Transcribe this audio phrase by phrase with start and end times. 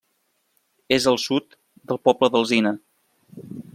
[0.97, 1.53] És al sud
[1.91, 2.73] del poble d'Alzina.